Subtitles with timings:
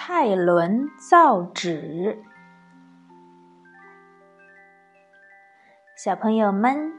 [0.00, 2.22] 蔡伦造纸。
[5.96, 6.92] 小朋友们，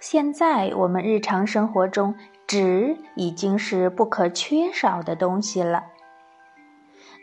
[0.00, 2.16] 现在我们日常生活中，
[2.48, 5.84] 纸已经是不可缺少的东西了。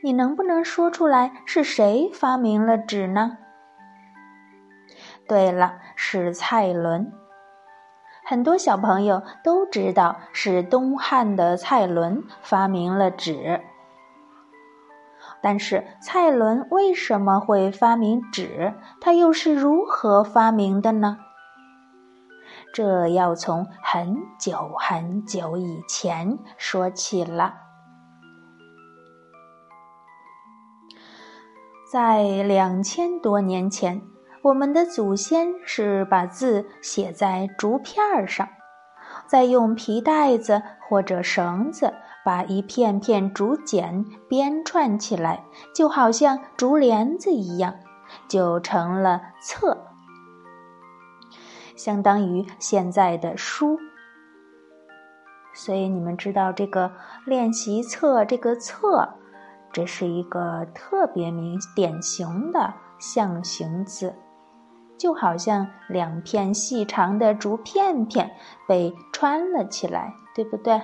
[0.01, 3.37] 你能不能说出来是谁发明了纸呢？
[5.27, 7.11] 对了，是蔡伦。
[8.23, 13.59] 很多小朋友都知道是东汉的蔡伦发明了纸。
[15.41, 18.73] 但是蔡伦为什么会发明纸？
[18.99, 21.17] 他又是如何发明的呢？
[22.73, 27.55] 这要从很久很久以前说起了。
[31.91, 34.01] 在两千多年前，
[34.43, 38.47] 我们的祖先是把字写在竹片上，
[39.27, 41.93] 再用皮带子或者绳子。
[42.23, 47.75] 把一片片竹简编串起来，就好像竹帘子一样，
[48.27, 49.87] 就成了册，
[51.75, 53.79] 相当于现在的书。
[55.53, 56.93] 所以你们知道这个
[57.25, 59.15] 练习册，这个册，
[59.73, 64.15] 这是一个特别明典型的象形字，
[64.97, 68.31] 就好像两片细长的竹片片
[68.67, 70.79] 被穿了起来，对不对？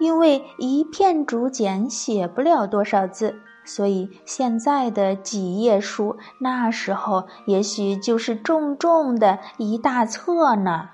[0.00, 10.88] 因为一片竹简写不了多少字，所以现在的几页书，那时候也许就是重重的一大册呢。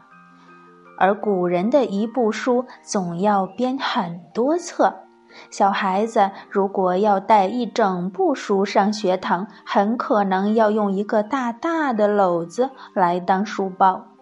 [0.99, 4.95] 而古人的一部书总要编很多册，
[5.51, 14.16] 小孩子如果要带一整部书上学堂，很可能要用一个大大的篓子来当书包。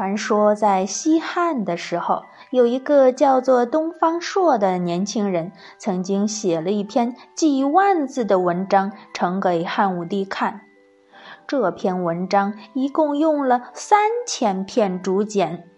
[0.00, 10.62] 传说在西汉的时候，有一个叫做东方朔的年轻人，曾经写了一篇几万字的文章呈给汉武帝看。
[11.46, 15.68] 这篇文章一共用了三千片竹简，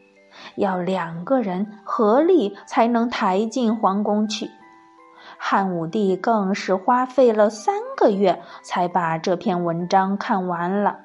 [0.55, 4.49] 要两个人合力才能抬进皇宫去。
[5.37, 11.01] 汉武帝更是花费了三个月才把这篇文章看完了。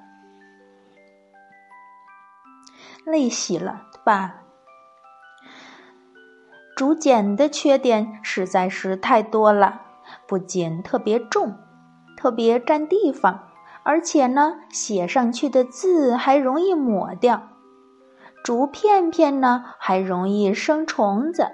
[3.08, 4.42] 累死了吧？
[6.76, 9.82] 竹简的缺点实在是太多了，
[10.28, 11.56] 不仅特别重，
[12.18, 13.48] 特别占地方，
[13.84, 17.48] 而且呢，写上去的字还容易抹掉。
[18.44, 21.48] 竹片片呢，还容易生虫子，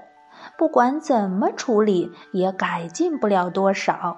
[0.57, 4.17] 不管怎么处理，也改进不了多少。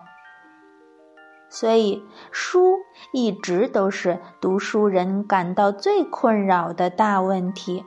[1.55, 2.79] 所以，书
[3.13, 7.85] 一直都是读书人感到最困扰的大问题。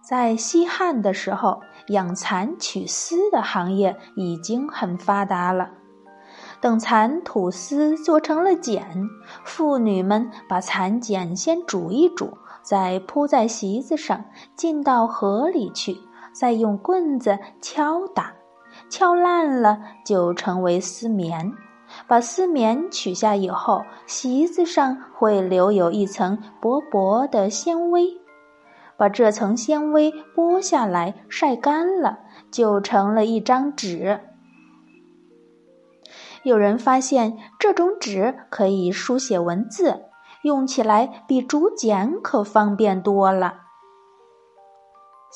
[0.00, 5.72] 在西汉的时候，养蚕取丝的行业已经很发达了。
[6.60, 9.08] 等蚕吐丝做成了茧，
[9.42, 15.98] 妇女们把蚕茧先煮一煮，再铺在席子上，进到河里去，
[16.32, 18.32] 再用棍子敲打。
[18.88, 21.52] 敲烂了就成为丝棉，
[22.06, 28.20] 把丝棉取下以后，席子上会留有一层薄薄的纤维，
[28.96, 32.20] 把这层纤维剥下来晒干了，
[32.52, 34.20] 就成了一张纸。
[36.44, 40.04] 有人发现这种纸可以书写文字，
[40.42, 43.62] 用起来比竹简可方便多了。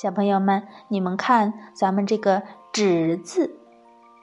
[0.00, 2.42] 小朋友们，你们看咱们这个。
[2.78, 3.59] 纸字，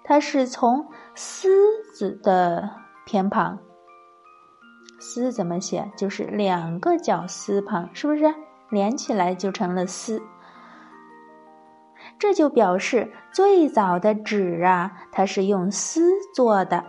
[0.06, 1.50] 它是从丝
[1.94, 2.70] 字的
[3.06, 3.60] 偏旁。
[4.98, 5.92] 丝怎么写？
[5.98, 8.34] 就是两个绞丝旁，是不是
[8.70, 10.22] 连起来就成了丝？
[12.18, 16.82] 这就表示最早的纸啊，它是用丝做的。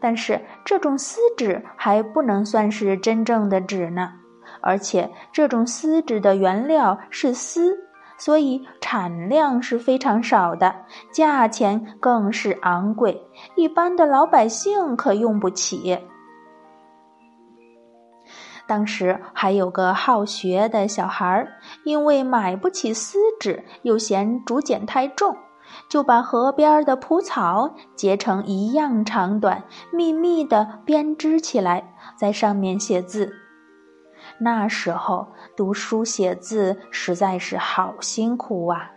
[0.00, 4.14] 但是这种丝纸还不能算是真正的纸呢，
[4.62, 7.91] 而且这种丝纸的原料是丝。
[8.24, 10.72] 所以产量是非常少的，
[11.12, 13.20] 价钱更是昂贵，
[13.56, 15.98] 一般的老百姓可用不起。
[18.68, 21.48] 当时还有个好学的小孩儿，
[21.84, 25.36] 因为买不起丝纸，又嫌竹简太重，
[25.88, 33.34] 就把河边的蒲草结成一样长短，密密的编织起来，在上面写字。
[34.42, 38.90] 那时候读书写字实在是好辛苦啊！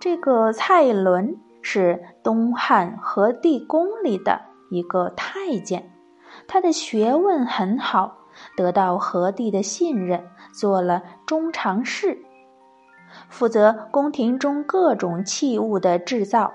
[0.00, 5.92] 这个蔡伦是东汉和帝宫里的一个太监，
[6.46, 8.16] 他的学问很好，
[8.56, 12.18] 得到和帝的信任，做了中常侍，
[13.28, 16.54] 负责宫廷中各种器物的制造。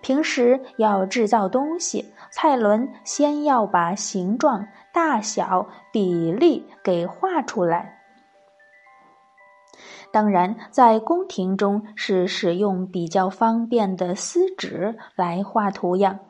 [0.00, 8.00] 平时要制造东西，蔡伦先要把形状、大小、比例给画出来。
[10.12, 16.20] 当然，在宫廷中是使用比较方便的丝纸来画图样。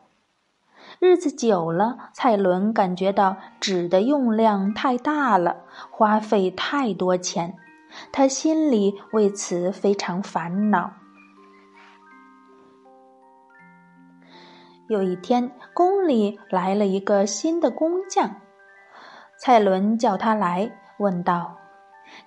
[1.01, 7.57] 日子久了，蔡伦感觉到纸的用量太大了，花费太多钱，
[8.11, 10.93] 他心里为此非常烦恼。
[14.95, 18.37] 有一天，宫里来了一个新的工匠，
[19.37, 21.57] 蔡伦叫他来，问道：“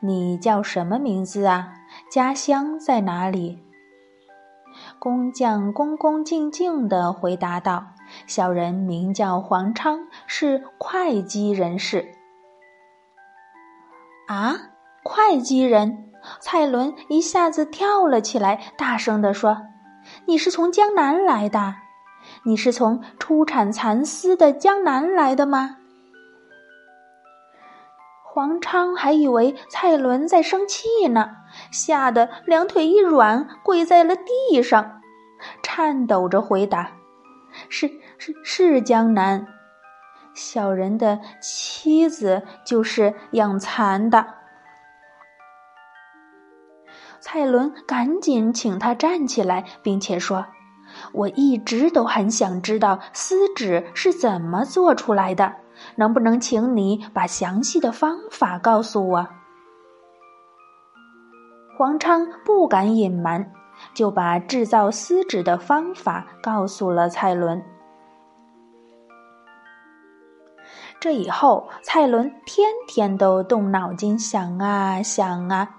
[0.03, 1.73] 你叫什么名字啊？
[2.11, 3.63] 家乡在哪里？”
[4.99, 7.87] 工匠恭恭敬敬地回答道
[8.27, 12.05] ：“小人名叫黄昌，是会稽人士。”
[14.27, 14.57] 啊，
[15.03, 16.11] 会稽人！
[16.41, 19.61] 蔡伦一下子跳了起来，大声地说
[20.27, 21.86] ：“你是从江南来的？
[22.43, 25.77] 你是从出产蚕丝的江南来的吗？”
[28.23, 31.37] 黄昌还以为蔡伦在生气呢，
[31.71, 35.01] 吓得两腿一软，跪在了地上，
[35.63, 36.91] 颤抖着回答
[37.67, 37.89] ：“是
[38.19, 39.47] 是是江南，
[40.35, 44.35] 小人的妻子就是养蚕的。”
[47.19, 50.45] 蔡伦赶紧请他站起来，并且说
[51.13, 55.53] ：“我一直都很想知道丝纸是怎么做出来的。”
[55.95, 59.27] 能不能请你把详细的方法告诉我？
[61.77, 63.51] 黄昌不敢隐瞒，
[63.93, 67.63] 就把制造丝纸的方法告诉了蔡伦。
[70.99, 75.69] 这以后，蔡伦天天都动脑筋想啊想啊，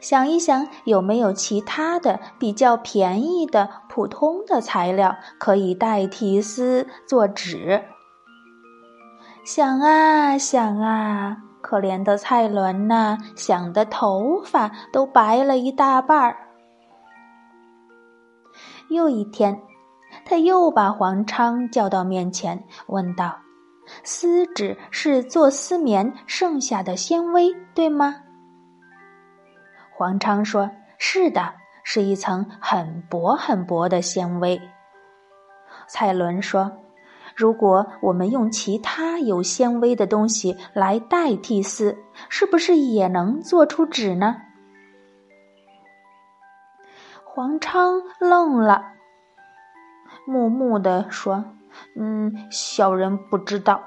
[0.00, 7.82] 想一想有没有其他的比较便宜的普通的材料可以代替丝做纸。
[9.44, 16.36] 想啊想啊，可怜的蔡伦呐，想的头发都白了一大半儿。
[18.90, 19.60] 又一天，
[20.24, 23.38] 他又把黄昌叫到面前，问道
[24.04, 28.16] ：“丝纸是做丝棉剩下的纤维，对吗？”
[29.98, 34.62] 黄昌说：“是的，是一层很薄很薄的纤维。”
[35.88, 36.70] 蔡伦说。
[37.34, 41.96] 如果我们用其他有纤维的东西来代替丝，
[42.28, 44.36] 是不是也能做出纸呢？
[47.24, 48.82] 黄昌愣了，
[50.26, 51.44] 木木的说
[51.94, 53.82] ：“嗯，小人不知道，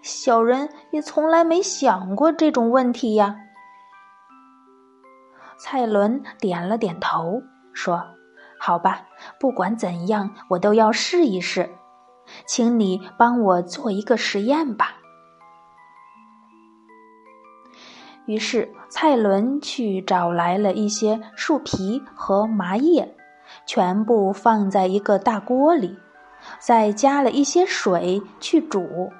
[0.00, 3.36] 小人也从来没想过这种问题呀。”
[5.58, 7.42] 蔡伦点了点头，
[7.72, 8.04] 说
[8.58, 9.06] ：“好吧，
[9.38, 11.70] 不管怎样，我都要试一试。”
[12.46, 14.94] 请你帮我做一个实验吧。
[18.24, 23.14] 于是蔡伦去找来了一些树皮和麻叶，
[23.66, 25.98] 全部放在一个大锅里，
[26.58, 29.12] 再加了一些水去煮。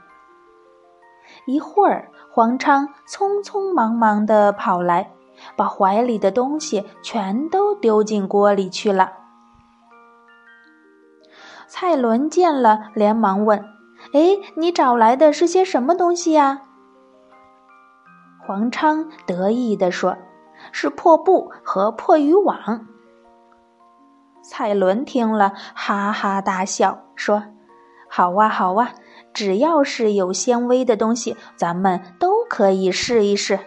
[1.47, 5.13] 一会儿，黄昌匆匆忙忙的跑来，
[5.57, 9.13] 把怀里的东西全都丢进锅里去了。
[11.67, 13.59] 蔡伦见了，连忙问
[14.13, 16.61] ：“哎，你找来的是些什么东西呀？”
[18.47, 20.17] 黄昌得意地说
[20.71, 22.87] ：“是破布和破渔网。”
[24.45, 27.43] 蔡伦听了，哈哈大笑，说
[28.09, 28.91] ：“好哇，好哇，
[29.33, 33.59] 只要是有纤维的东西，咱们都可以试一试。”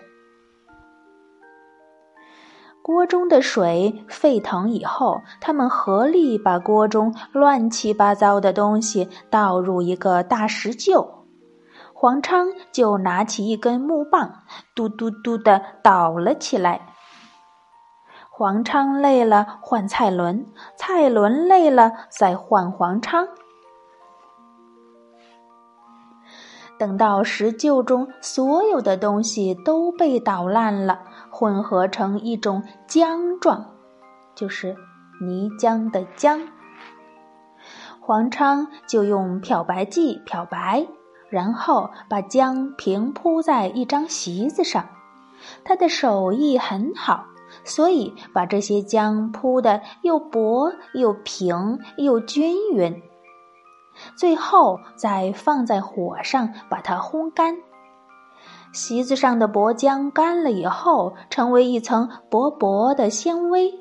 [2.88, 11.06] 锅中的水沸腾以后，他们合力把锅中乱七八糟的东西倒入一个大石臼。
[11.94, 14.32] 黄昌就拿起一根木棒，
[14.74, 16.80] 嘟嘟嘟的倒了起来。
[18.32, 20.46] 黄昌累了换蔡伦，
[20.78, 23.28] 蔡伦累了再换黄昌。
[26.80, 31.02] 等到石臼中所有的东西都被捣烂了。
[31.40, 33.68] 混合成一种浆状，
[34.34, 34.76] 就是
[35.22, 36.48] 泥浆的浆。
[38.02, 40.88] 黄昌就用漂白剂漂白，
[41.30, 44.88] 然后把浆平铺在一张席子上。
[45.64, 47.26] 他的手艺很好，
[47.64, 53.04] 所以把这些浆铺的又薄又平又均匀。
[54.16, 57.58] 最后再放在火上把它烘干。
[58.74, 63.74] 席子上的薄浆干了以后，成为一层薄薄的纤维。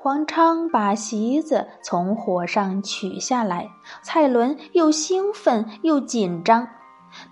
[0.00, 3.68] 黄昌把席子从火上取下来，
[4.02, 6.68] 蔡伦又兴奋又紧张。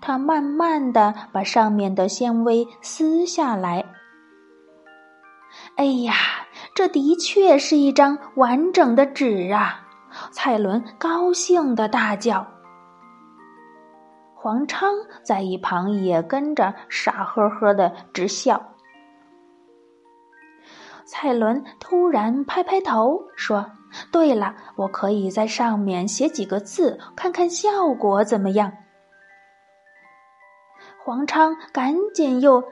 [0.01, 3.85] 他慢慢的把上面的纤维撕下来。
[5.75, 6.13] 哎呀，
[6.75, 9.87] 这的确是一张完整的纸啊！
[10.31, 12.45] 蔡伦高兴的大叫。
[14.39, 18.75] 黄昌在一旁也跟着傻呵呵的直笑。
[21.05, 23.71] 蔡伦突然拍拍头说
[24.13, 28.71] ：“对了，我可以在上面写几个字，看看效果怎么样。”
[31.03, 32.63] 黄昌赶紧又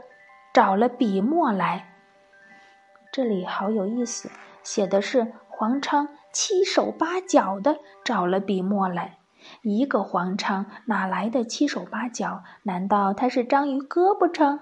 [0.54, 1.96] 找了笔墨来。
[3.12, 4.30] 这里好有意思，
[4.62, 9.18] 写的是黄昌七手八脚的找了笔墨来。
[9.62, 12.44] 一个黄昌哪来的七手八脚？
[12.64, 14.60] 难道他是章鱼哥不成？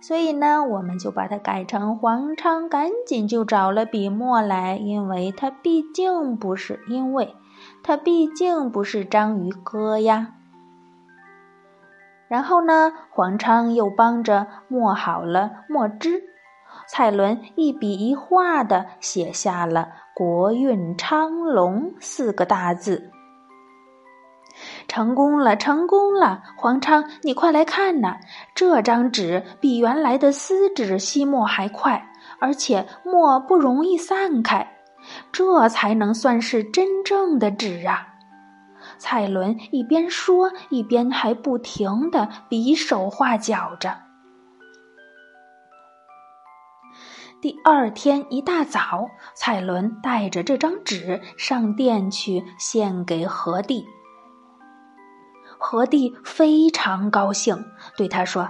[0.00, 7.34] 所以呢，我们就把它改成黄昌赶紧就找了笔墨来，因为他毕竟不是，因为
[7.82, 10.34] 他毕竟不是章鱼哥呀。
[12.28, 16.22] 然后呢，黄昌又帮着墨好了墨汁，
[16.88, 19.88] 蔡伦一笔一画的写下了
[20.18, 23.10] “国运昌隆”四个大字。
[24.88, 26.42] 成功了，成功了！
[26.56, 28.16] 黄昌，你快来看呐，
[28.54, 34.66] 这张纸比原来的撕纸吸墨还快，而且墨不容易散开，
[35.30, 38.14] 这才能算是真正的纸啊！
[38.96, 44.05] 蔡伦一边说，一边还不停的比手画脚着。
[47.46, 53.86] 第二天一大早，蔡伦带着这张纸上殿去献给何帝。
[55.56, 57.64] 何帝非常高兴，
[57.96, 58.48] 对他说：“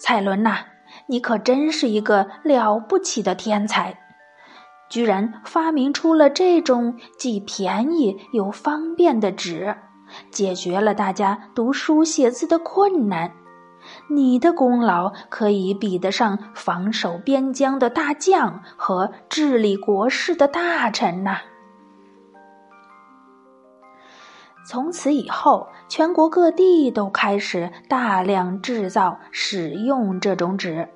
[0.00, 0.60] 蔡伦呐，
[1.06, 3.98] 你可真是一个了不起的天才，
[4.88, 9.76] 居然发明出了这种既便宜又方便的纸，
[10.30, 13.30] 解决了大家读书写字的困难。
[14.08, 21.38] 你的功劳可以比得上防守边疆的大将和治理国事的大臣呐。”
[24.68, 30.88] 从此以后，全国各地都开始大量制造、使用这种纸。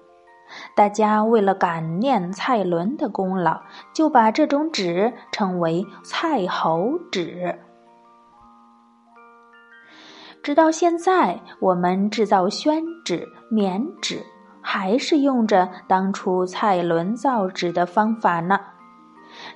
[0.74, 3.62] 大家为了感念蔡伦的功劳，
[3.94, 7.60] 就把这种纸称为“蔡侯纸”。
[10.42, 14.24] 直到现在，我们制造宣纸、棉纸，
[14.62, 18.58] 还是用着当初蔡伦造纸的方法呢。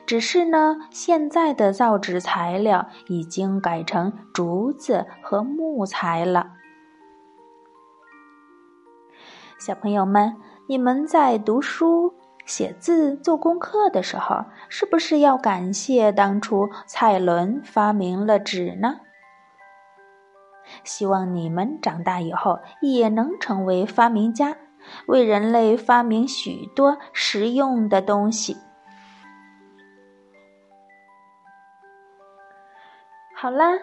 [0.06, 6.52] 只是呢，现在的造纸材料已经改成竹子和木材了。
[9.58, 10.36] 小朋友们，
[10.68, 12.14] 你们在读书、
[12.44, 19.00] 写字、做功课的时候，是不是要感谢当初蔡伦发明了纸呢？
[20.82, 24.56] 希望你们长大以后也能成为发明家，
[25.06, 28.56] 为人类发明许多实用的东西。
[33.36, 33.78] 好啦，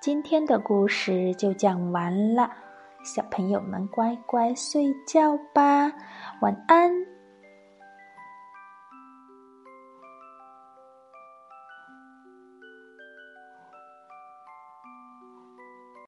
[0.00, 2.50] 今天的故事就讲完了，
[3.02, 5.92] 小朋友们乖乖睡觉吧，
[6.40, 7.17] 晚安。